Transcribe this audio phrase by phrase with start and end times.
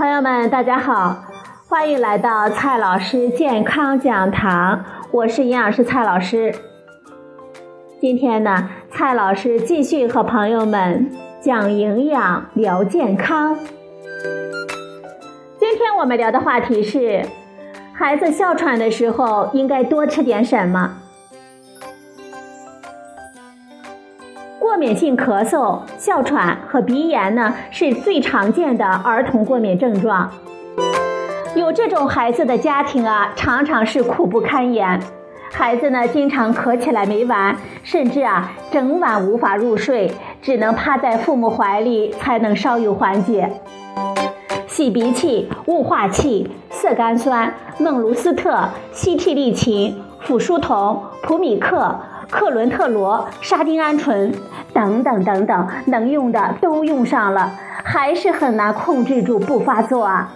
[0.00, 1.14] 朋友们大家好，
[1.68, 6.54] 欢迎来到蔡老师健康讲堂，我是营养师蔡老师。
[8.00, 11.10] 今天呢，蔡老师继续和朋友们
[11.42, 13.54] 讲营养聊健康。
[15.58, 17.22] 今天我们聊的话题是，
[17.92, 20.96] 孩子哮喘的时候应该多吃点什么？
[24.70, 30.30] 过敏性咳嗽、哮喘和鼻炎呢，是最常见的儿童过敏症状。
[31.56, 35.00] 有这种孩子的家庭啊，常常是苦不堪言。
[35.52, 43.50] 孩子呢，经常咳起来没完，甚至啊，整晚无法入睡，只能趴在父母怀里才能稍有缓解。
[44.68, 51.96] 洗鼻器、雾化器、色苷酸、孟鲁斯特、西替利嗪、辅舒酮、普米克、
[52.30, 54.32] 克伦特罗、沙丁胺醇。
[54.80, 57.52] 等等等等，能用的都用上了，
[57.84, 60.32] 还是很难控制住不发作啊？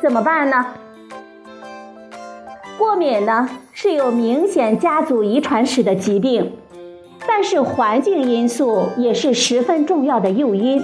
[0.00, 0.64] 怎么办呢？
[2.78, 6.52] 过敏呢是有明显家族遗传史的疾病，
[7.28, 10.82] 但是环境因素也是十分重要的诱因。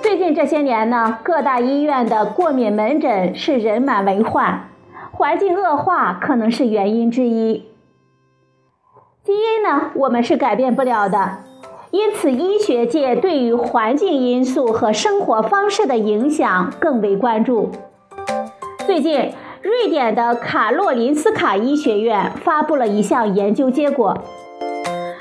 [0.00, 4.68] 最近这些年呢，各大医院的过敏门诊是人满为患，
[5.10, 7.67] 环境恶化可能是原因之一。
[9.24, 11.38] 基因呢，我们是改变不了的，
[11.90, 17.70] 因此医学界对于环境因素和生活方式的影响更为关注。
[18.86, 24.16] 最近，瑞典的卡洛林斯卡医学院发布了一项研究结果，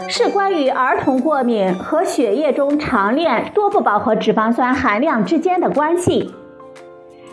[0.08, 6.34] 是关于儿童过敏和血液中常链多不饱和脂肪酸含量之间的关系。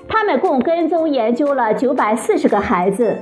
[0.09, 3.17] 他们共跟踪研究了九百四十个孩子。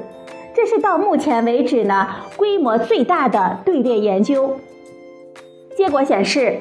[0.65, 4.61] 这是到目前为止呢规模最大的队列研究。
[5.77, 6.61] 结果显示，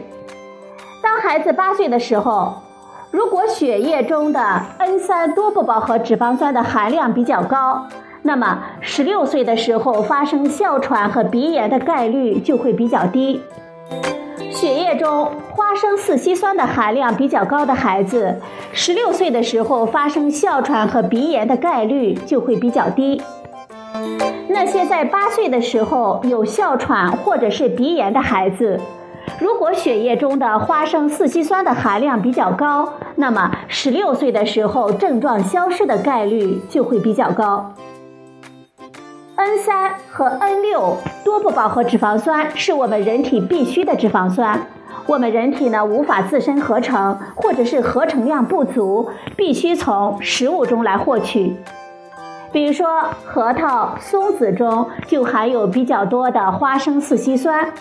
[1.04, 2.64] 当孩子八岁的时候，
[3.12, 4.40] 如果血液中的
[4.80, 7.86] N3 多不饱和脂肪酸的含量比较高，
[8.24, 13.40] 那么十六岁的时候发生哮喘和鼻炎的概率就会比较低。
[14.50, 18.42] 血液中花生四烯酸的含量比较高的孩子，
[18.74, 23.22] 十六岁的时候发生哮喘和鼻炎的概率就会比较低。
[24.54, 28.80] 那些在八岁的时候有哮喘或者是鼻炎的孩子，
[29.40, 37.74] 如果血液中的花生四烯酸的含量比较高，那么十六岁的时候症状消失的概率就会比较高。
[39.38, 44.68] N 三和 N 六多不饱和脂肪酸是我们人体必需的脂肪酸，
[45.08, 51.56] 我们人体呢无法自身合成，或者是合成量不足，必须从食物中来获取。
[52.52, 52.86] 比如说，
[53.26, 57.72] 核桃、松子中就含有比较多的花生四烯酸，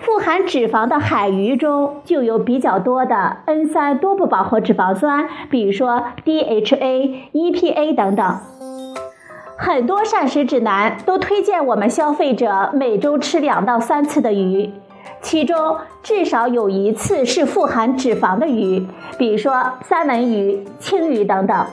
[0.00, 8.38] 富含脂肪的海鱼中就有比较多的 N 三多不饱和脂肪酸，比如说 DHA、EPA 等等。
[9.58, 14.70] 很多膳食指南都推荐我们消费者每周吃两到三次的鱼，
[15.20, 18.86] 其中至少有一次是富含脂肪的鱼，
[19.18, 21.66] 比如说三文鱼、青鱼等等。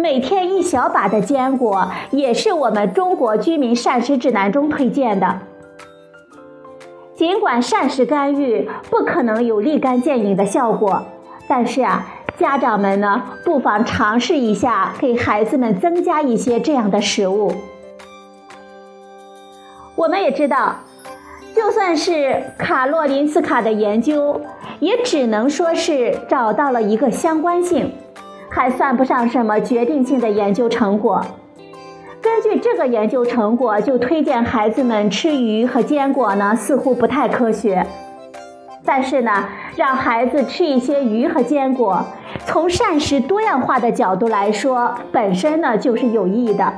[0.00, 5.40] 每天一小把的坚果也是我们中国居民膳食指南中推荐的。
[7.16, 11.02] 尽管膳食干预不可能有立竿见影的效果，
[11.48, 12.06] 但是啊，
[12.38, 17.52] 家长们呢不妨尝试一下，给孩子们增加一些这样的食物。
[19.96, 20.76] 我们也知道，
[21.56, 24.40] 就算是卡洛林斯卡的研究，
[24.78, 27.92] 也只能说是找到了一个相关性。
[28.48, 31.20] 还算不上什么决定性的研究成果。
[32.20, 37.86] 根据这个研究成果，就推荐孩子们吃鱼和坚果呢，似乎不太科学。
[38.84, 39.44] 但是呢，
[39.76, 42.04] 让孩子吃一些鱼和坚果，
[42.46, 46.72] 从膳食多样化的角度来说，本身呢就是有益的。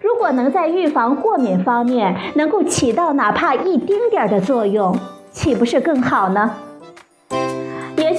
[0.00, 4.94] 如果能在预防过敏方面能够起到哪怕一丁点儿的作用，
[5.32, 6.50] 岂不是更好呢？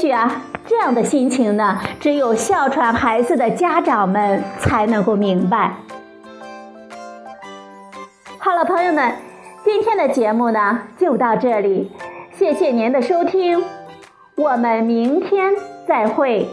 [0.05, 0.43] 许啊。
[0.67, 5.73] 这样的心情呢，只有哮喘孩子的家长们才能够明白。
[8.37, 9.13] 好了，朋友们，
[9.63, 11.91] 今天的节目呢就到这里，
[12.35, 13.63] 谢谢您的收听，
[14.35, 15.53] 我们明天
[15.87, 16.47] 再会。